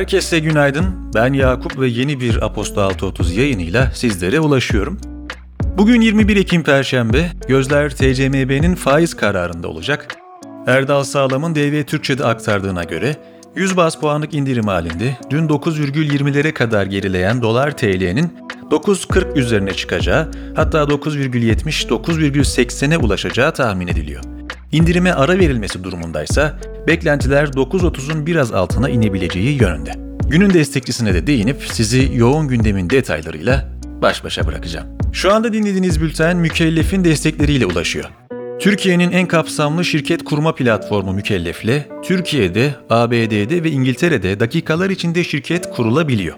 Herkese 0.00 0.38
günaydın. 0.38 0.84
Ben 1.14 1.32
Yakup 1.32 1.80
ve 1.80 1.88
yeni 1.88 2.20
bir 2.20 2.42
Aposto 2.42 2.80
630 2.80 3.36
yayınıyla 3.36 3.90
sizlere 3.94 4.40
ulaşıyorum. 4.40 5.00
Bugün 5.78 6.00
21 6.00 6.36
Ekim 6.36 6.62
Perşembe, 6.62 7.30
gözler 7.48 7.90
TCMB'nin 7.90 8.74
faiz 8.74 9.16
kararında 9.16 9.68
olacak. 9.68 10.16
Erdal 10.66 11.04
Sağlam'ın 11.04 11.54
DV 11.54 11.84
Türkçe'de 11.84 12.24
aktardığına 12.24 12.84
göre 12.84 13.16
100 13.56 13.76
bas 13.76 14.00
puanlık 14.00 14.34
indirim 14.34 14.66
halinde 14.66 15.16
dün 15.30 15.48
9,20'lere 15.48 16.52
kadar 16.52 16.86
gerileyen 16.86 17.42
dolar 17.42 17.76
TL'nin 17.76 18.32
9.40 18.70 19.38
üzerine 19.38 19.74
çıkacağı 19.74 20.30
hatta 20.56 20.82
9,70-9,80'e 20.82 22.98
ulaşacağı 22.98 23.54
tahmin 23.54 23.88
ediliyor. 23.88 24.39
İndirime 24.72 25.12
ara 25.12 25.38
verilmesi 25.38 25.84
durumundaysa 25.84 26.58
beklentiler 26.86 27.46
9.30'un 27.46 28.26
biraz 28.26 28.52
altına 28.52 28.88
inebileceği 28.88 29.62
yönünde. 29.62 29.92
Günün 30.28 30.54
destekçisine 30.54 31.14
de 31.14 31.26
değinip 31.26 31.62
sizi 31.72 32.10
yoğun 32.14 32.48
gündemin 32.48 32.90
detaylarıyla 32.90 33.68
baş 34.02 34.24
başa 34.24 34.46
bırakacağım. 34.46 34.86
Şu 35.12 35.34
anda 35.34 35.52
dinlediğiniz 35.52 36.00
bülten 36.00 36.36
mükellefin 36.36 37.04
destekleriyle 37.04 37.66
ulaşıyor. 37.66 38.10
Türkiye'nin 38.60 39.10
en 39.10 39.28
kapsamlı 39.28 39.84
şirket 39.84 40.24
kurma 40.24 40.54
platformu 40.54 41.12
Mükellef'le 41.12 41.88
Türkiye'de, 42.02 42.74
ABD'de 42.90 43.64
ve 43.64 43.70
İngiltere'de 43.70 44.40
dakikalar 44.40 44.90
içinde 44.90 45.24
şirket 45.24 45.70
kurulabiliyor. 45.70 46.36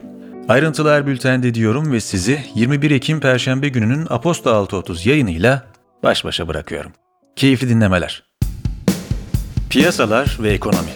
Ayrıntılar 0.49 1.07
bültende 1.07 1.55
diyorum 1.55 1.93
ve 1.93 2.01
sizi 2.01 2.39
21 2.55 2.91
Ekim 2.91 3.21
Perşembe 3.21 3.69
gününün 3.69 4.07
Aposto 4.11 4.51
630 4.51 5.07
yayınıyla 5.07 5.63
baş 6.03 6.25
başa 6.25 6.49
bırakıyorum. 6.49 6.93
Keyifli 7.37 7.69
dinlemeler. 7.69 8.23
Piyasalar 9.71 10.39
ve 10.43 10.51
ekonomi 10.51 10.91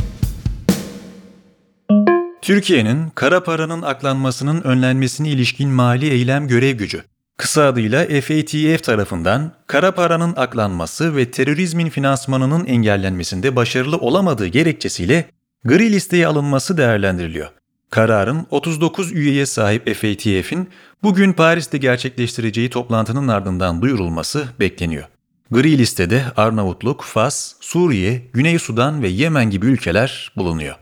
Türkiye'nin 2.43 3.09
kara 3.15 3.43
paranın 3.43 3.83
aklanmasının 3.83 4.63
önlenmesine 4.63 5.29
ilişkin 5.29 5.69
mali 5.69 6.11
eylem 6.11 6.49
görev 6.49 6.77
gücü, 6.77 7.03
kısa 7.37 7.65
adıyla 7.65 8.07
FATF 8.07 8.85
tarafından 8.85 9.53
kara 9.67 9.95
paranın 9.95 10.35
aklanması 10.37 11.17
ve 11.17 11.31
terörizmin 11.31 11.89
finansmanının 11.89 12.67
engellenmesinde 12.67 13.57
başarılı 13.57 13.97
olamadığı 13.97 14.47
gerekçesiyle 14.47 15.31
gri 15.65 15.93
listeye 15.93 16.27
alınması 16.27 16.77
değerlendiriliyor. 16.77 17.49
Kararın 17.91 18.47
39 18.51 19.13
üyeye 19.13 19.47
sahip 19.47 19.97
FATF'in 19.97 20.69
bugün 21.03 21.33
Paris'te 21.33 21.79
gerçekleştireceği 21.79 22.71
toplantının 22.71 23.29
ardından 23.29 23.83
duyurulması 23.83 24.45
bekleniyor. 24.61 25.05
Gri 25.51 25.79
listede 25.79 26.25
Arnavutluk, 26.37 27.03
Fas, 27.03 27.53
Suriye, 27.61 28.23
Güney 28.33 28.59
Sudan 28.59 29.03
ve 29.03 29.09
Yemen 29.09 29.51
gibi 29.51 29.67
ülkeler 29.67 30.33
bulunuyor. 30.37 30.75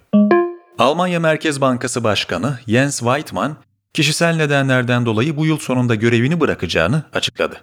Almanya 0.79 1.20
Merkez 1.20 1.61
Bankası 1.61 2.05
Başkanı 2.05 2.59
Jens 2.69 2.98
Weidmann, 2.98 3.57
kişisel 3.95 4.37
nedenlerden 4.37 5.07
dolayı 5.07 5.37
bu 5.37 5.47
yıl 5.47 5.59
sonunda 5.59 5.95
görevini 5.95 6.41
bırakacağını 6.41 7.03
açıkladı. 7.12 7.57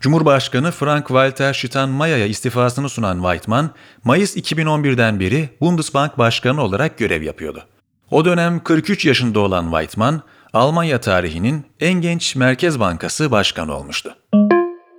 Cumhurbaşkanı 0.00 0.68
Frank-Walter 0.68 1.54
Steinmeier'e 1.54 2.28
istifasını 2.28 2.88
sunan 2.88 3.16
Weidmann, 3.16 3.70
Mayıs 4.04 4.36
2011'den 4.36 5.20
beri 5.20 5.48
Bundesbank 5.60 6.18
Başkanı 6.18 6.62
olarak 6.62 6.98
görev 6.98 7.22
yapıyordu. 7.22 7.64
O 8.10 8.24
dönem 8.24 8.60
43 8.60 9.06
yaşında 9.06 9.40
olan 9.40 9.64
Weidmann, 9.64 10.22
Almanya 10.52 11.00
tarihinin 11.00 11.66
en 11.80 11.94
genç 11.94 12.36
Merkez 12.36 12.80
Bankası 12.80 13.30
Başkanı 13.30 13.76
olmuştu. 13.76 14.16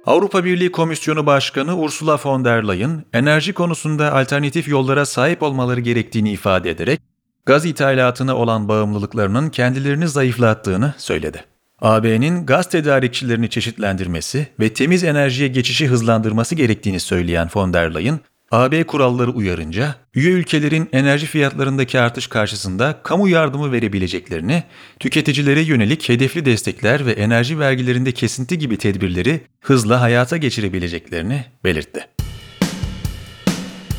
Avrupa 0.06 0.46
Birliği 0.46 0.72
Komisyonu 0.72 1.26
Başkanı 1.26 1.78
Ursula 1.78 2.20
von 2.26 2.46
der 2.46 2.68
Leyen, 2.68 3.06
enerji 3.14 3.54
konusunda 3.54 4.14
alternatif 4.14 4.68
yollara 4.68 5.06
sahip 5.06 5.44
olmaları 5.44 5.80
gerektiğini 5.80 6.32
ifade 6.32 6.70
ederek, 6.70 7.02
gaz 7.46 7.66
ithalatına 7.66 8.36
olan 8.36 8.68
bağımlılıklarının 8.68 9.50
kendilerini 9.50 10.08
zayıflattığını 10.08 10.94
söyledi. 10.97 11.44
AB'nin 11.81 12.46
gaz 12.46 12.69
tedarikçilerini 12.69 13.50
çeşitlendirmesi 13.50 14.47
ve 14.59 14.74
temiz 14.74 15.03
enerjiye 15.03 15.47
geçişi 15.47 15.88
hızlandırması 15.88 16.56
gerektiğini 16.56 17.00
söyleyen 17.00 17.50
von 17.56 17.74
der 17.74 17.96
Leyen, 17.96 18.20
AB 18.53 18.84
kuralları 18.84 19.31
uyarınca 19.31 19.96
üye 20.16 20.31
ülkelerin 20.31 20.90
enerji 20.91 21.25
fiyatlarındaki 21.25 22.00
artış 22.00 22.28
karşısında 22.28 23.00
kamu 23.03 23.30
yardımı 23.30 23.72
verebileceklerini, 23.72 24.64
tüketicilere 25.00 25.62
yönelik 25.62 26.09
hedefli 26.09 26.46
destekler 26.46 27.06
ve 27.06 27.12
enerji 27.12 27.59
vergilerinde 27.59 28.12
kesinti 28.12 28.58
gibi 28.58 28.78
tedbirleri 28.78 29.41
hızla 29.62 30.02
hayata 30.02 30.38
geçirebileceklerini 30.38 31.46
belirtti. 31.64 32.08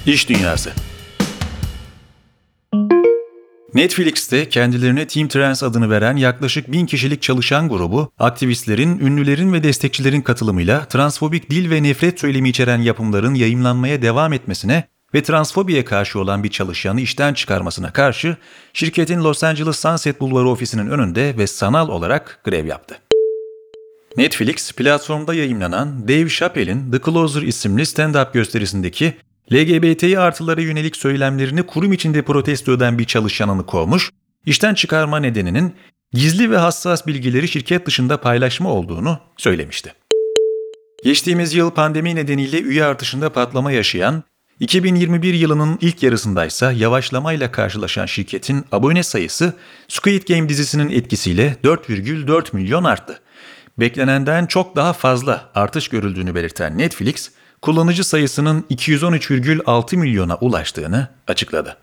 İş 0.06 0.28
Dünyası 0.28 0.72
Netflix'te 3.74 4.48
kendilerine 4.48 5.06
Team 5.06 5.28
Trans 5.28 5.62
adını 5.62 5.90
veren 5.90 6.16
yaklaşık 6.16 6.72
bin 6.72 6.86
kişilik 6.86 7.22
çalışan 7.22 7.68
grubu, 7.68 8.12
aktivistlerin, 8.18 8.98
ünlülerin 8.98 9.52
ve 9.52 9.62
destekçilerin 9.62 10.20
katılımıyla 10.20 10.84
transfobik 10.84 11.50
dil 11.50 11.70
ve 11.70 11.82
nefret 11.82 12.20
söylemi 12.20 12.48
içeren 12.48 12.78
yapımların 12.78 13.34
yayımlanmaya 13.34 14.02
devam 14.02 14.32
etmesine 14.32 14.84
ve 15.14 15.22
transfobiye 15.22 15.84
karşı 15.84 16.18
olan 16.20 16.44
bir 16.44 16.50
çalışanı 16.50 17.00
işten 17.00 17.34
çıkarmasına 17.34 17.92
karşı 17.92 18.36
şirketin 18.72 19.24
Los 19.24 19.44
Angeles 19.44 19.78
Sunset 19.78 20.20
Bulvarı 20.20 20.48
ofisinin 20.48 20.86
önünde 20.86 21.34
ve 21.38 21.46
sanal 21.46 21.88
olarak 21.88 22.40
grev 22.44 22.66
yaptı. 22.66 22.98
Netflix, 24.16 24.72
platformda 24.72 25.34
yayınlanan 25.34 26.08
Dave 26.08 26.28
Chappelle'in 26.28 26.90
The 26.92 26.98
Closer 27.04 27.42
isimli 27.42 27.82
stand-up 27.82 28.32
gösterisindeki 28.32 29.14
LGBTİ 29.52 30.18
artılara 30.18 30.60
yönelik 30.60 30.96
söylemlerini 30.96 31.62
kurum 31.62 31.92
içinde 31.92 32.22
protesto 32.22 32.72
eden 32.72 32.98
bir 32.98 33.04
çalışanını 33.04 33.66
kovmuş, 33.66 34.10
işten 34.46 34.74
çıkarma 34.74 35.18
nedeninin 35.18 35.74
gizli 36.12 36.50
ve 36.50 36.56
hassas 36.56 37.06
bilgileri 37.06 37.48
şirket 37.48 37.86
dışında 37.86 38.20
paylaşma 38.20 38.70
olduğunu 38.70 39.18
söylemişti. 39.36 39.92
Geçtiğimiz 41.04 41.54
yıl 41.54 41.70
pandemi 41.70 42.14
nedeniyle 42.14 42.60
üye 42.60 42.84
artışında 42.84 43.32
patlama 43.32 43.72
yaşayan, 43.72 44.22
2021 44.60 45.34
yılının 45.34 45.78
ilk 45.80 46.02
yarısındaysa 46.02 46.72
yavaşlamayla 46.72 47.52
karşılaşan 47.52 48.06
şirketin 48.06 48.64
abone 48.72 49.02
sayısı 49.02 49.52
Squid 49.88 50.28
Game 50.28 50.48
dizisinin 50.48 50.90
etkisiyle 50.90 51.56
4,4 51.64 52.56
milyon 52.56 52.84
arttı. 52.84 53.20
Beklenenden 53.78 54.46
çok 54.46 54.76
daha 54.76 54.92
fazla 54.92 55.50
artış 55.54 55.88
görüldüğünü 55.88 56.34
belirten 56.34 56.78
Netflix, 56.78 57.30
kullanıcı 57.64 58.04
sayısının 58.04 58.64
213,6 58.70 59.96
milyona 59.96 60.36
ulaştığını 60.36 61.08
açıkladı. 61.26 61.76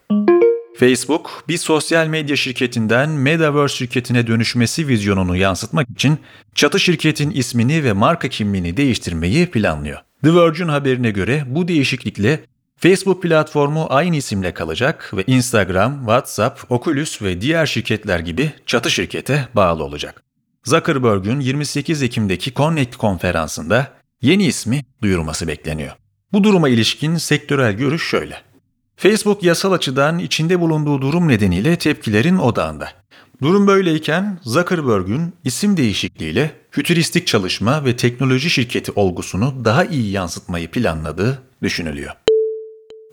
Facebook, 0.80 1.44
bir 1.48 1.58
sosyal 1.58 2.08
medya 2.08 2.36
şirketinden 2.36 3.10
Metaverse 3.10 3.76
şirketine 3.76 4.28
dönüşmesi 4.28 4.88
vizyonunu 4.88 5.36
yansıtmak 5.36 5.90
için 5.90 6.20
çatı 6.56 6.80
şirketin 6.80 7.32
ismini 7.32 7.84
ve 7.84 7.94
marka 7.94 8.28
kimliğini 8.28 8.78
değiştirmeyi 8.78 9.52
planlıyor. 9.52 10.00
The 10.24 10.36
Verge'ün 10.36 10.68
haberine 10.68 11.12
göre 11.12 11.44
bu 11.48 11.68
değişiklikle 11.68 12.40
Facebook 12.78 13.24
platformu 13.24 13.88
aynı 13.90 14.16
isimle 14.16 14.54
kalacak 14.54 15.12
ve 15.14 15.24
Instagram, 15.28 16.00
WhatsApp, 16.00 16.72
Oculus 16.72 17.22
ve 17.22 17.42
diğer 17.42 17.66
şirketler 17.66 18.20
gibi 18.20 18.52
çatı 18.66 18.92
şirkete 18.92 19.48
bağlı 19.56 19.84
olacak. 19.84 20.24
Zuckerberg'ün 20.64 21.40
28 21.40 22.04
Ekim'deki 22.04 22.54
Connect 22.54 22.96
konferansında 22.96 24.01
yeni 24.22 24.46
ismi 24.46 24.86
duyurması 25.02 25.48
bekleniyor. 25.48 25.92
Bu 26.34 26.44
duruma 26.44 26.70
ilişkin 26.70 27.16
sektörel 27.16 27.74
görüş 27.74 28.04
şöyle. 28.04 28.42
Facebook 28.96 29.44
yasal 29.44 29.72
açıdan 29.72 30.20
içinde 30.20 30.60
bulunduğu 30.60 31.02
durum 31.02 31.28
nedeniyle 31.28 31.76
tepkilerin 31.76 32.38
odağında. 32.38 32.90
Durum 33.42 33.68
böyleyken 33.68 34.40
Zuckerberg'ün 34.44 35.34
isim 35.44 35.78
değişikliğiyle 35.78 36.52
fütüristik 36.72 37.28
çalışma 37.28 37.86
ve 37.86 37.96
teknoloji 37.96 38.50
şirketi 38.50 38.92
olgusunu 38.92 39.66
daha 39.66 39.86
iyi 39.86 40.12
yansıtmayı 40.12 40.72
planladığı 40.72 41.42
düşünülüyor. 41.64 42.12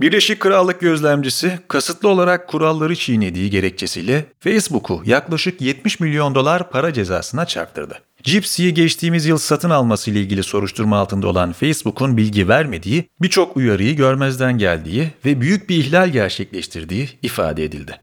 Birleşik 0.01 0.41
Krallık 0.41 0.81
gözlemcisi 0.81 1.59
kasıtlı 1.69 2.09
olarak 2.09 2.49
kuralları 2.49 2.97
çiğnediği 2.97 3.51
gerekçesiyle 3.51 4.25
Facebook'u 4.41 5.03
yaklaşık 5.05 5.61
70 5.61 6.01
milyon 6.01 6.35
dolar 6.35 6.71
para 6.71 6.93
cezasına 6.93 7.47
çarptırdı. 7.47 8.08
Gypsy'yi 8.29 8.75
geçtiğimiz 8.75 9.27
yıl 9.27 9.39
satın 9.39 9.71
alması 9.71 10.11
ile 10.11 10.21
ilgili 10.21 10.43
soruşturma 10.43 10.99
altında 10.99 11.29
olan 11.29 11.53
Facebook'un 11.53 12.17
bilgi 12.17 12.49
vermediği, 12.49 13.05
birçok 13.23 13.57
uyarıyı 13.57 13.97
görmezden 13.97 14.59
geldiği 14.59 15.11
ve 15.25 15.41
büyük 15.41 15.69
bir 15.69 15.77
ihlal 15.77 16.09
gerçekleştirdiği 16.09 17.09
ifade 17.23 17.65
edildi. 17.65 18.01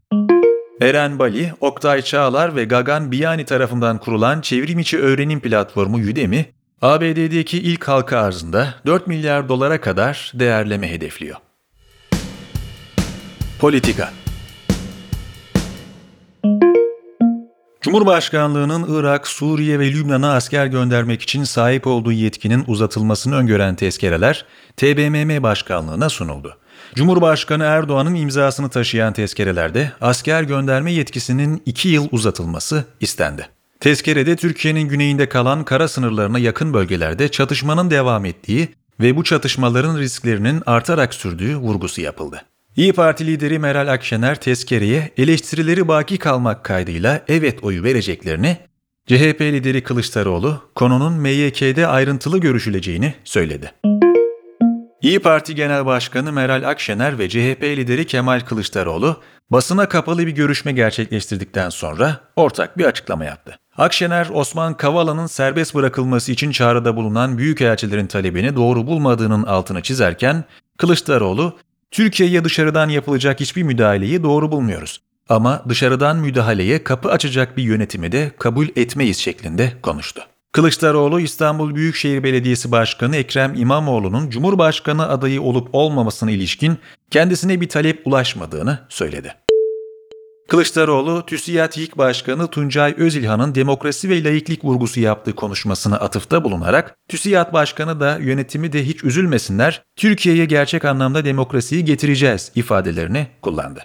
Eren 0.80 1.18
Bali, 1.18 1.52
Oktay 1.60 2.02
Çağlar 2.02 2.56
ve 2.56 2.64
Gagan 2.64 3.12
Biyani 3.12 3.44
tarafından 3.44 3.98
kurulan 3.98 4.40
çevrim 4.40 4.78
içi 4.78 4.98
öğrenim 4.98 5.40
platformu 5.40 5.96
Udemy, 5.96 6.44
ABD'deki 6.82 7.58
ilk 7.58 7.88
halka 7.88 8.18
arzında 8.18 8.74
4 8.86 9.06
milyar 9.06 9.48
dolara 9.48 9.80
kadar 9.80 10.32
değerleme 10.34 10.90
hedefliyor. 10.90 11.36
Politika 13.58 14.12
Cumhurbaşkanlığının 17.86 18.86
Irak, 18.88 19.28
Suriye 19.28 19.78
ve 19.78 19.92
Lübnan'a 19.92 20.34
asker 20.34 20.66
göndermek 20.66 21.22
için 21.22 21.44
sahip 21.44 21.86
olduğu 21.86 22.12
yetkinin 22.12 22.64
uzatılmasını 22.66 23.36
öngören 23.36 23.74
tezkereler 23.74 24.44
TBMM 24.76 25.42
Başkanlığı'na 25.42 26.08
sunuldu. 26.08 26.56
Cumhurbaşkanı 26.94 27.64
Erdoğan'ın 27.64 28.14
imzasını 28.14 28.68
taşıyan 28.68 29.12
tezkerelerde 29.12 29.92
asker 30.00 30.42
gönderme 30.42 30.92
yetkisinin 30.92 31.62
2 31.66 31.88
yıl 31.88 32.08
uzatılması 32.10 32.84
istendi. 33.00 33.48
Tezkerede 33.80 34.36
Türkiye'nin 34.36 34.88
güneyinde 34.88 35.28
kalan 35.28 35.64
kara 35.64 35.88
sınırlarına 35.88 36.38
yakın 36.38 36.74
bölgelerde 36.74 37.28
çatışmanın 37.28 37.90
devam 37.90 38.24
ettiği 38.24 38.68
ve 39.00 39.16
bu 39.16 39.24
çatışmaların 39.24 39.98
risklerinin 39.98 40.62
artarak 40.66 41.14
sürdüğü 41.14 41.56
vurgusu 41.56 42.00
yapıldı. 42.00 42.42
İyi 42.76 42.92
Parti 42.92 43.26
lideri 43.26 43.58
Meral 43.58 43.88
Akşener 43.88 44.40
tezkereye 44.40 45.10
eleştirileri 45.16 45.88
baki 45.88 46.18
kalmak 46.18 46.64
kaydıyla 46.64 47.24
evet 47.28 47.64
oyu 47.64 47.82
vereceklerini, 47.82 48.56
CHP 49.06 49.40
lideri 49.40 49.82
Kılıçdaroğlu 49.82 50.62
konunun 50.74 51.12
MYK'de 51.12 51.86
ayrıntılı 51.86 52.38
görüşüleceğini 52.38 53.14
söyledi. 53.24 53.72
İyi 55.02 55.18
Parti 55.18 55.54
Genel 55.54 55.86
Başkanı 55.86 56.32
Meral 56.32 56.68
Akşener 56.68 57.18
ve 57.18 57.28
CHP 57.28 57.62
lideri 57.62 58.06
Kemal 58.06 58.40
Kılıçdaroğlu 58.40 59.22
basına 59.50 59.88
kapalı 59.88 60.26
bir 60.26 60.32
görüşme 60.32 60.72
gerçekleştirdikten 60.72 61.70
sonra 61.70 62.20
ortak 62.36 62.78
bir 62.78 62.84
açıklama 62.84 63.24
yaptı. 63.24 63.58
Akşener, 63.76 64.28
Osman 64.32 64.76
Kavala'nın 64.76 65.26
serbest 65.26 65.74
bırakılması 65.74 66.32
için 66.32 66.50
çağrıda 66.50 66.96
bulunan 66.96 67.38
büyükelçilerin 67.38 68.06
talebini 68.06 68.56
doğru 68.56 68.86
bulmadığının 68.86 69.42
altını 69.42 69.82
çizerken, 69.82 70.44
Kılıçdaroğlu, 70.78 71.56
Türkiye'ye 71.96 72.44
dışarıdan 72.44 72.88
yapılacak 72.88 73.40
hiçbir 73.40 73.62
müdahaleyi 73.62 74.22
doğru 74.22 74.52
bulmuyoruz. 74.52 75.00
Ama 75.28 75.62
dışarıdan 75.68 76.16
müdahaleye 76.16 76.84
kapı 76.84 77.10
açacak 77.10 77.56
bir 77.56 77.62
yönetimi 77.62 78.12
de 78.12 78.32
kabul 78.38 78.66
etmeyiz 78.76 79.18
şeklinde 79.18 79.72
konuştu. 79.82 80.22
Kılıçdaroğlu 80.52 81.20
İstanbul 81.20 81.74
Büyükşehir 81.74 82.22
Belediyesi 82.22 82.72
Başkanı 82.72 83.16
Ekrem 83.16 83.54
İmamoğlu'nun 83.54 84.30
Cumhurbaşkanı 84.30 85.08
adayı 85.08 85.42
olup 85.42 85.68
olmamasına 85.72 86.30
ilişkin 86.30 86.78
kendisine 87.10 87.60
bir 87.60 87.68
talep 87.68 88.06
ulaşmadığını 88.06 88.78
söyledi. 88.88 89.34
Kılıçdaroğlu, 90.48 91.26
TÜSİAD 91.26 91.72
İlk 91.76 91.98
Başkanı 91.98 92.48
Tuncay 92.48 92.94
Özilhan'ın 92.98 93.54
demokrasi 93.54 94.10
ve 94.10 94.24
laiklik 94.24 94.64
vurgusu 94.64 95.00
yaptığı 95.00 95.34
konuşmasına 95.34 95.96
atıfta 95.96 96.44
bulunarak, 96.44 96.96
TÜSİAD 97.08 97.52
Başkanı 97.52 98.00
da 98.00 98.18
yönetimi 98.18 98.72
de 98.72 98.84
hiç 98.84 99.04
üzülmesinler, 99.04 99.82
Türkiye'ye 99.96 100.44
gerçek 100.44 100.84
anlamda 100.84 101.24
demokrasiyi 101.24 101.84
getireceğiz 101.84 102.52
ifadelerini 102.54 103.26
kullandı. 103.42 103.80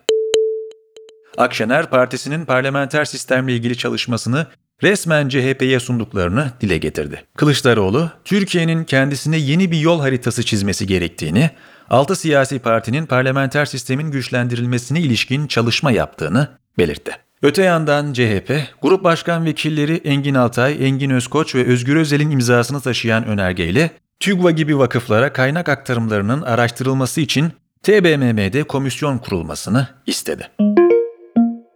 Akşener 1.37 1.89
Partisi'nin 1.89 2.45
parlamenter 2.45 3.05
sistemle 3.05 3.53
ilgili 3.53 3.77
çalışmasını 3.77 4.47
resmen 4.83 5.29
CHP'ye 5.29 5.79
sunduklarını 5.79 6.51
dile 6.61 6.77
getirdi. 6.77 7.23
Kılıçdaroğlu, 7.37 8.09
Türkiye'nin 8.25 8.83
kendisine 8.83 9.37
yeni 9.37 9.71
bir 9.71 9.79
yol 9.79 9.99
haritası 9.99 10.43
çizmesi 10.43 10.87
gerektiğini, 10.87 11.49
altı 11.91 12.15
siyasi 12.15 12.59
partinin 12.59 13.05
parlamenter 13.05 13.65
sistemin 13.65 14.11
güçlendirilmesine 14.11 14.99
ilişkin 14.99 15.47
çalışma 15.47 15.91
yaptığını 15.91 16.47
belirtti. 16.77 17.11
Öte 17.41 17.63
yandan 17.63 18.13
CHP, 18.13 18.53
Grup 18.81 19.03
Başkan 19.03 19.45
Vekilleri 19.45 19.95
Engin 19.95 20.35
Altay, 20.35 20.87
Engin 20.87 21.09
Özkoç 21.09 21.55
ve 21.55 21.65
Özgür 21.65 21.95
Özel'in 21.95 22.31
imzasını 22.31 22.81
taşıyan 22.81 23.25
önergeyle 23.25 23.91
TÜGVA 24.19 24.51
gibi 24.51 24.77
vakıflara 24.79 25.33
kaynak 25.33 25.69
aktarımlarının 25.69 26.41
araştırılması 26.41 27.21
için 27.21 27.51
TBMM'de 27.83 28.63
komisyon 28.63 29.17
kurulmasını 29.17 29.87
istedi. 30.05 30.47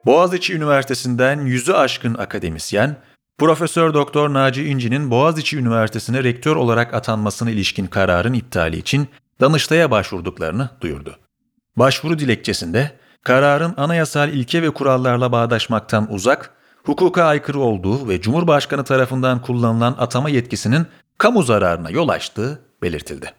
Boğaziçi 0.06 0.54
Üniversitesi'nden 0.54 1.46
yüzü 1.46 1.74
aşkın 1.74 2.14
akademisyen, 2.14 2.96
Profesör 3.38 3.94
Doktor 3.94 4.34
Naci 4.34 4.66
İnci'nin 4.66 5.12
Boğaziçi 5.12 5.58
Üniversitesi'ne 5.58 6.24
rektör 6.24 6.56
olarak 6.56 6.94
atanmasına 6.94 7.52
ilişkin 7.52 7.88
kararın 7.88 8.34
iptali 8.34 8.78
için 8.78 9.08
Danıştay'a 9.42 9.92
başvurduklarını 9.92 10.70
duyurdu. 10.82 11.16
Başvuru 11.78 12.20
dilekçesinde 12.20 12.92
kararın 13.24 13.74
anayasal 13.78 14.30
ilke 14.30 14.62
ve 14.62 14.70
kurallarla 14.70 15.32
bağdaşmaktan 15.32 16.14
uzak, 16.14 16.52
hukuka 16.84 17.24
aykırı 17.24 17.60
olduğu 17.60 18.10
ve 18.10 18.22
Cumhurbaşkanı 18.22 18.84
tarafından 18.84 19.42
kullanılan 19.42 19.96
atama 20.00 20.30
yetkisinin 20.30 20.88
kamu 21.18 21.44
zararına 21.44 21.90
yol 21.90 22.10
açtığı 22.10 22.60
belirtildi. 22.82 23.34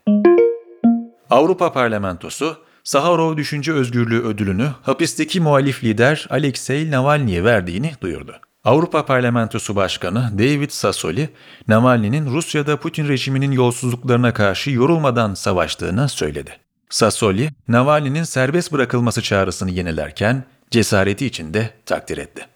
Avrupa 1.31 1.73
Parlamentosu, 1.73 2.57
Saharov 2.85 3.37
Düşünce 3.37 3.73
Özgürlüğü 3.73 4.23
ödülünü 4.23 4.69
hapisteki 4.83 5.41
muhalif 5.41 5.85
lider 5.85 6.27
Alexei 6.31 6.91
Navalny'e 6.91 7.45
verdiğini 7.45 7.93
duyurdu. 8.01 8.41
Avrupa 8.67 9.07
Parlamentosu 9.07 9.77
Başkanı 9.77 10.31
David 10.39 10.71
Sassoli, 10.71 11.29
Navalny'nin 11.69 12.27
Rusya'da 12.27 12.77
Putin 12.77 13.09
rejiminin 13.09 13.51
yolsuzluklarına 13.53 14.33
karşı 14.33 14.71
yorulmadan 14.71 15.35
savaştığını 15.35 16.09
söyledi. 16.09 16.51
Sassoli, 16.91 17.51
Navalny'nin 17.69 18.23
serbest 18.25 18.73
bırakılması 18.73 19.23
çağrısını 19.23 19.71
yenilerken 19.71 20.45
cesareti 20.71 21.27
için 21.27 21.55
de 21.55 21.71
takdir 21.87 22.19
etti. 22.19 22.47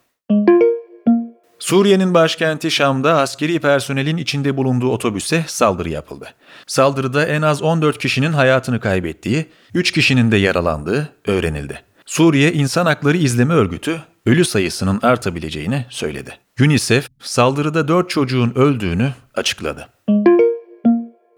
Suriye'nin 1.59 2.15
başkenti 2.15 2.71
Şam'da 2.71 3.19
askeri 3.21 3.61
personelin 3.61 4.17
içinde 4.17 4.57
bulunduğu 4.57 4.91
otobüse 4.91 5.45
saldırı 5.47 5.89
yapıldı. 5.89 6.29
Saldırıda 6.67 7.27
en 7.27 7.43
az 7.43 7.63
14 7.63 7.99
kişinin 7.99 8.33
hayatını 8.33 8.81
kaybettiği, 8.81 9.47
3 9.75 9.93
kişinin 9.93 10.31
de 10.31 10.37
yaralandığı 10.37 11.09
öğrenildi. 11.27 11.83
Suriye 12.11 12.53
İnsan 12.53 12.87
Hakları 12.87 13.17
İzleme 13.17 13.55
Örgütü 13.55 14.03
ölü 14.27 14.45
sayısının 14.45 15.01
artabileceğini 15.03 15.87
söyledi. 15.91 16.39
UNICEF 16.61 17.09
saldırıda 17.21 17.89
4 17.89 18.11
çocuğun 18.11 18.53
öldüğünü 18.55 19.15
açıkladı. 19.35 19.89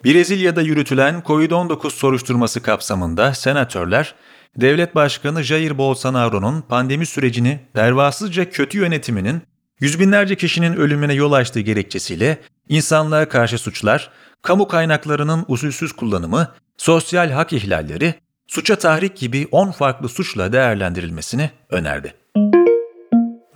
Brezilya'da 0.05 0.63
yürütülen 0.63 1.23
COVID-19 1.27 1.91
soruşturması 1.91 2.63
kapsamında 2.63 3.35
senatörler, 3.35 4.15
Devlet 4.57 4.95
Başkanı 4.95 5.43
Jair 5.43 5.79
Bolsonaro'nun 5.79 6.61
pandemi 6.61 7.07
sürecini 7.07 7.61
pervasızca 7.75 8.51
kötü 8.51 8.79
yönetiminin 8.79 9.43
yüz 9.81 10.01
binlerce 10.01 10.37
kişinin 10.37 10.77
ölümüne 10.77 11.15
yol 11.15 11.33
açtığı 11.33 11.61
gerekçesiyle 11.61 12.39
insanlığa 12.69 13.29
karşı 13.29 13.59
suçlar, 13.59 14.11
kamu 14.43 14.69
kaynaklarının 14.69 15.45
usulsüz 15.49 15.93
kullanımı, 15.93 16.49
sosyal 16.77 17.31
hak 17.31 17.53
ihlalleri, 17.53 18.15
suça 18.53 18.77
tahrik 18.77 19.17
gibi 19.17 19.49
10 19.51 19.71
farklı 19.71 20.09
suçla 20.09 20.53
değerlendirilmesini 20.53 21.51
önerdi. 21.71 22.15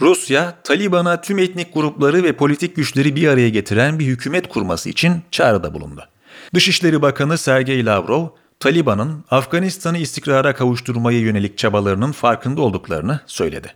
Rusya, 0.00 0.54
Taliban'a 0.64 1.20
tüm 1.20 1.38
etnik 1.38 1.74
grupları 1.74 2.22
ve 2.22 2.32
politik 2.32 2.76
güçleri 2.76 3.16
bir 3.16 3.28
araya 3.28 3.48
getiren 3.48 3.98
bir 3.98 4.06
hükümet 4.06 4.48
kurması 4.48 4.88
için 4.88 5.22
çağrıda 5.30 5.74
bulundu. 5.74 6.08
Dışişleri 6.54 7.02
Bakanı 7.02 7.38
Sergey 7.38 7.86
Lavrov, 7.86 8.26
Taliban'ın 8.60 9.24
Afganistan'ı 9.30 9.98
istikrara 9.98 10.54
kavuşturmaya 10.54 11.20
yönelik 11.20 11.58
çabalarının 11.58 12.12
farkında 12.12 12.60
olduklarını 12.60 13.20
söyledi. 13.26 13.72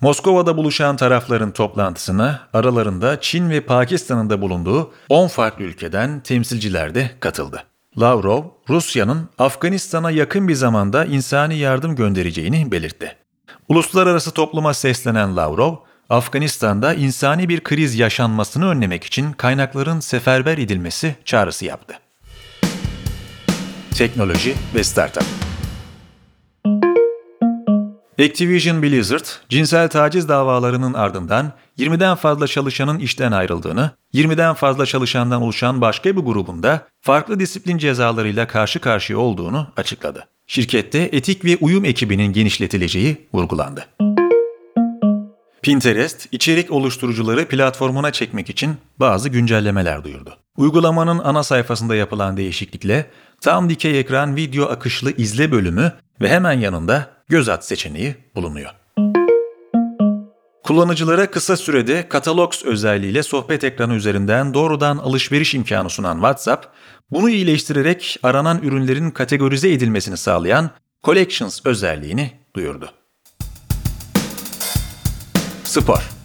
Moskova'da 0.00 0.56
buluşan 0.56 0.96
tarafların 0.96 1.50
toplantısına 1.50 2.40
aralarında 2.52 3.20
Çin 3.20 3.50
ve 3.50 3.60
Pakistan'ın 3.60 4.30
da 4.30 4.40
bulunduğu 4.40 4.92
10 5.08 5.28
farklı 5.28 5.64
ülkeden 5.64 6.20
temsilciler 6.20 6.94
de 6.94 7.10
katıldı. 7.20 7.64
Lavrov, 7.98 8.42
Rusya'nın 8.68 9.28
Afganistan'a 9.38 10.10
yakın 10.10 10.48
bir 10.48 10.54
zamanda 10.54 11.04
insani 11.04 11.58
yardım 11.58 11.96
göndereceğini 11.96 12.72
belirtti. 12.72 13.16
Uluslararası 13.68 14.30
topluma 14.30 14.74
seslenen 14.74 15.36
Lavrov, 15.36 15.76
Afganistan'da 16.10 16.94
insani 16.94 17.48
bir 17.48 17.60
kriz 17.60 17.94
yaşanmasını 17.94 18.68
önlemek 18.68 19.04
için 19.04 19.32
kaynakların 19.32 20.00
seferber 20.00 20.58
edilmesi 20.58 21.16
çağrısı 21.24 21.64
yaptı. 21.64 21.98
Teknoloji 23.94 24.54
ve 24.74 24.84
Startup 24.84 25.45
Activision 28.18 28.82
Blizzard, 28.82 29.24
cinsel 29.48 29.88
taciz 29.88 30.28
davalarının 30.28 30.94
ardından 30.94 31.52
20'den 31.78 32.14
fazla 32.14 32.46
çalışanın 32.46 32.98
işten 32.98 33.32
ayrıldığını, 33.32 33.90
20'den 34.14 34.54
fazla 34.54 34.86
çalışandan 34.86 35.42
oluşan 35.42 35.80
başka 35.80 36.16
bir 36.16 36.20
grubunda 36.20 36.88
farklı 37.00 37.40
disiplin 37.40 37.78
cezalarıyla 37.78 38.46
karşı 38.46 38.80
karşıya 38.80 39.18
olduğunu 39.18 39.66
açıkladı. 39.76 40.26
Şirkette 40.46 40.98
etik 40.98 41.44
ve 41.44 41.56
uyum 41.60 41.84
ekibinin 41.84 42.32
genişletileceği 42.32 43.26
vurgulandı. 43.32 43.86
Pinterest, 45.62 46.28
içerik 46.32 46.72
oluşturucuları 46.72 47.48
platformuna 47.48 48.12
çekmek 48.12 48.50
için 48.50 48.76
bazı 49.00 49.28
güncellemeler 49.28 50.04
duyurdu. 50.04 50.36
Uygulamanın 50.56 51.18
ana 51.18 51.42
sayfasında 51.42 51.96
yapılan 51.96 52.36
değişiklikle 52.36 53.10
tam 53.40 53.70
dikey 53.70 54.00
ekran 54.00 54.36
video 54.36 54.66
akışlı 54.66 55.12
izle 55.16 55.52
bölümü 55.52 55.92
ve 56.20 56.28
hemen 56.28 56.52
yanında 56.52 57.10
göz 57.28 57.48
at 57.48 57.66
seçeneği 57.66 58.14
bulunuyor. 58.34 58.70
Kullanıcılara 60.64 61.30
kısa 61.30 61.56
sürede 61.56 62.08
Catalogs 62.12 62.64
özelliğiyle 62.64 63.22
sohbet 63.22 63.64
ekranı 63.64 63.94
üzerinden 63.94 64.54
doğrudan 64.54 64.96
alışveriş 64.96 65.54
imkanı 65.54 65.90
sunan 65.90 66.14
WhatsApp, 66.14 66.66
bunu 67.10 67.30
iyileştirerek 67.30 68.18
aranan 68.22 68.62
ürünlerin 68.62 69.10
kategorize 69.10 69.72
edilmesini 69.72 70.16
sağlayan 70.16 70.70
Collections 71.04 71.60
özelliğini 71.64 72.30
duyurdu. 72.56 72.90
Spor 75.64 76.16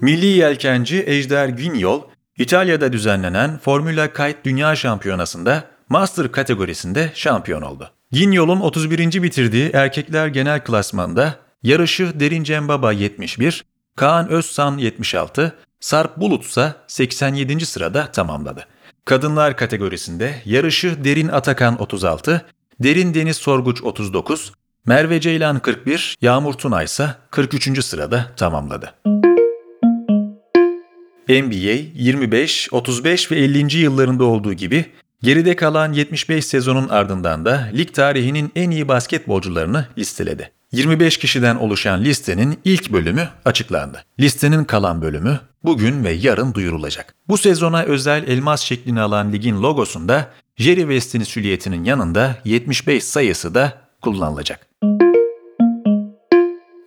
Milli 0.00 0.26
yelkenci 0.26 1.04
Ejder 1.06 1.48
Günyol, 1.48 2.02
İtalya'da 2.38 2.92
düzenlenen 2.92 3.58
Formula 3.58 4.12
Kite 4.12 4.38
Dünya 4.44 4.76
Şampiyonası'nda 4.76 5.64
Master 5.88 6.32
kategorisinde 6.32 7.12
şampiyon 7.14 7.62
oldu. 7.62 7.90
Ginyol'un 8.12 8.60
31. 8.60 9.22
bitirdiği 9.22 9.70
erkekler 9.70 10.26
genel 10.26 10.64
klasmanda 10.64 11.34
yarışı 11.62 12.20
Derin 12.20 12.44
Cembaba 12.44 12.92
71, 12.92 13.64
Kaan 13.96 14.28
Özsan 14.28 14.78
76, 14.78 15.52
Sarp 15.80 16.16
Bulut 16.16 16.44
ise 16.44 16.74
87. 16.86 17.66
sırada 17.66 18.12
tamamladı. 18.12 18.66
Kadınlar 19.04 19.56
kategorisinde 19.56 20.34
yarışı 20.44 21.04
Derin 21.04 21.28
Atakan 21.28 21.82
36, 21.82 22.46
Derin 22.80 23.14
Deniz 23.14 23.36
Sorguç 23.36 23.82
39, 23.82 24.52
Merve 24.86 25.20
Ceylan 25.20 25.58
41, 25.58 26.16
Yağmur 26.20 26.52
Tunay 26.54 26.84
ise 26.84 27.14
43. 27.30 27.84
sırada 27.84 28.26
tamamladı. 28.36 28.94
NBA 31.28 31.76
25, 31.94 32.68
35 32.72 33.30
ve 33.30 33.36
50. 33.36 33.76
yıllarında 33.76 34.24
olduğu 34.24 34.52
gibi 34.52 34.84
geride 35.22 35.56
kalan 35.56 35.92
75 35.92 36.44
sezonun 36.44 36.88
ardından 36.88 37.44
da 37.44 37.70
lig 37.74 37.92
tarihinin 37.92 38.52
en 38.56 38.70
iyi 38.70 38.88
basketbolcularını 38.88 39.86
listeledi. 39.98 40.50
25 40.72 41.16
kişiden 41.18 41.56
oluşan 41.56 42.04
listenin 42.04 42.58
ilk 42.64 42.92
bölümü 42.92 43.28
açıklandı. 43.44 44.04
Listenin 44.20 44.64
kalan 44.64 45.02
bölümü 45.02 45.40
bugün 45.64 46.04
ve 46.04 46.12
yarın 46.12 46.54
duyurulacak. 46.54 47.14
Bu 47.28 47.38
sezona 47.38 47.82
özel 47.82 48.28
elmas 48.28 48.60
şeklini 48.60 49.00
alan 49.00 49.32
ligin 49.32 49.62
logosunda 49.62 50.30
Jerry 50.56 50.80
West'in 50.80 51.22
süliyetinin 51.22 51.84
yanında 51.84 52.36
75 52.44 53.04
sayısı 53.04 53.54
da 53.54 53.72
kullanılacak. 54.02 54.68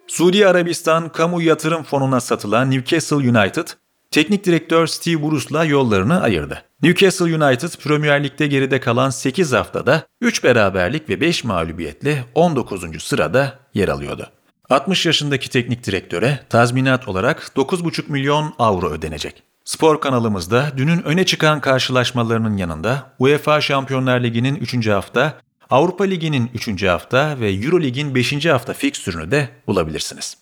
Suudi 0.07 0.47
Arabistan 0.47 1.09
Kamu 1.09 1.41
Yatırım 1.41 1.83
Fonu'na 1.83 2.19
satılan 2.21 2.71
Newcastle 2.71 3.15
United, 3.15 3.67
teknik 4.11 4.45
direktör 4.45 4.87
Steve 4.87 5.23
Bruce'la 5.23 5.65
yollarını 5.65 6.21
ayırdı. 6.21 6.63
Newcastle 6.83 7.25
United 7.25 7.69
Premier 7.83 8.23
Lig'de 8.23 8.47
geride 8.47 8.79
kalan 8.79 9.09
8 9.09 9.53
haftada 9.53 10.03
3 10.21 10.43
beraberlik 10.43 11.09
ve 11.09 11.21
5 11.21 11.43
mağlubiyetle 11.43 12.25
19. 12.35 13.03
sırada 13.03 13.59
yer 13.73 13.87
alıyordu. 13.87 14.29
60 14.69 15.05
yaşındaki 15.05 15.49
teknik 15.49 15.85
direktöre 15.85 16.39
tazminat 16.49 17.07
olarak 17.07 17.51
9,5 17.55 18.11
milyon 18.11 18.53
avro 18.59 18.89
ödenecek. 18.89 19.43
Spor 19.65 20.01
kanalımızda 20.01 20.71
dünün 20.77 21.03
öne 21.03 21.25
çıkan 21.25 21.61
karşılaşmalarının 21.61 22.57
yanında 22.57 23.13
UEFA 23.19 23.61
Şampiyonlar 23.61 24.23
Ligi'nin 24.23 24.55
3. 24.55 24.87
hafta, 24.87 25.39
Avrupa 25.69 26.03
Ligi'nin 26.03 26.49
3. 26.53 26.83
hafta 26.83 27.39
ve 27.39 27.51
Euro 27.51 27.81
Lig'in 27.81 28.15
5. 28.15 28.45
hafta 28.45 28.73
fikstürünü 28.73 29.31
de 29.31 29.49
bulabilirsiniz. 29.67 30.37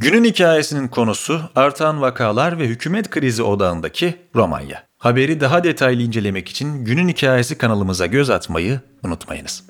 Günün 0.00 0.24
hikayesinin 0.24 0.88
konusu 0.88 1.40
artan 1.56 2.00
vakalar 2.00 2.58
ve 2.58 2.66
hükümet 2.66 3.10
krizi 3.10 3.42
odağındaki 3.42 4.14
Romanya. 4.34 4.82
Haberi 4.98 5.40
daha 5.40 5.64
detaylı 5.64 6.02
incelemek 6.02 6.48
için 6.48 6.84
Günün 6.84 7.08
Hikayesi 7.08 7.58
kanalımıza 7.58 8.06
göz 8.06 8.30
atmayı 8.30 8.80
unutmayınız. 9.04 9.64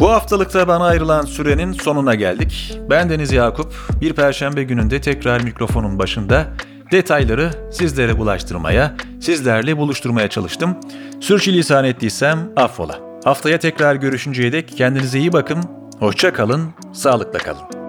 Bu 0.00 0.10
haftalıkta 0.10 0.68
bana 0.68 0.84
ayrılan 0.84 1.24
sürenin 1.24 1.72
sonuna 1.72 2.14
geldik. 2.14 2.78
Ben 2.90 3.10
Deniz 3.10 3.32
Yakup. 3.32 3.74
Bir 4.00 4.12
perşembe 4.12 4.62
gününde 4.62 5.00
tekrar 5.00 5.40
mikrofonun 5.40 5.98
başında 5.98 6.46
detayları 6.92 7.50
sizlere 7.72 8.12
ulaştırmaya, 8.12 8.94
sizlerle 9.20 9.76
buluşturmaya 9.76 10.28
çalıştım. 10.28 10.76
Sürçülisan 11.20 11.84
ettiysem 11.84 12.38
affola. 12.56 12.98
Haftaya 13.24 13.58
tekrar 13.58 13.94
görüşünceye 13.94 14.52
dek 14.52 14.76
kendinize 14.76 15.18
iyi 15.18 15.32
bakın, 15.32 15.64
hoşça 15.98 16.32
kalın, 16.32 16.70
sağlıkla 16.92 17.38
kalın. 17.38 17.79